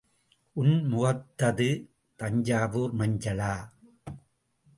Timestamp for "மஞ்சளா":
2.93-3.53